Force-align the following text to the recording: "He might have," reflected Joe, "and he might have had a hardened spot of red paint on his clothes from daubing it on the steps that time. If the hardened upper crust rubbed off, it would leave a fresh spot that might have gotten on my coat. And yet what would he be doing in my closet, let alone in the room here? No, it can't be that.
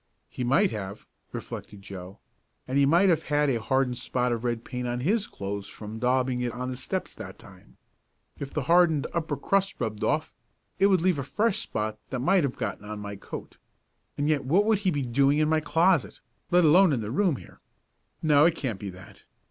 "He 0.29 0.43
might 0.43 0.71
have," 0.71 1.05
reflected 1.31 1.83
Joe, 1.83 2.17
"and 2.67 2.75
he 2.75 2.87
might 2.87 3.09
have 3.09 3.21
had 3.25 3.51
a 3.51 3.59
hardened 3.61 3.99
spot 3.99 4.31
of 4.31 4.43
red 4.43 4.65
paint 4.65 4.87
on 4.87 5.01
his 5.01 5.27
clothes 5.27 5.67
from 5.67 5.99
daubing 5.99 6.41
it 6.41 6.51
on 6.53 6.71
the 6.71 6.75
steps 6.75 7.13
that 7.13 7.37
time. 7.37 7.77
If 8.39 8.51
the 8.51 8.63
hardened 8.63 9.05
upper 9.13 9.37
crust 9.37 9.75
rubbed 9.79 10.03
off, 10.03 10.33
it 10.79 10.87
would 10.87 11.01
leave 11.01 11.19
a 11.19 11.23
fresh 11.23 11.59
spot 11.59 11.99
that 12.09 12.17
might 12.17 12.43
have 12.43 12.57
gotten 12.57 12.83
on 12.83 12.99
my 12.99 13.15
coat. 13.15 13.59
And 14.17 14.27
yet 14.27 14.43
what 14.43 14.65
would 14.65 14.79
he 14.79 14.89
be 14.89 15.03
doing 15.03 15.37
in 15.37 15.47
my 15.47 15.59
closet, 15.59 16.19
let 16.49 16.63
alone 16.63 16.93
in 16.93 17.01
the 17.01 17.11
room 17.11 17.35
here? 17.35 17.59
No, 18.23 18.45
it 18.45 18.55
can't 18.55 18.79
be 18.79 18.89
that. 18.89 19.25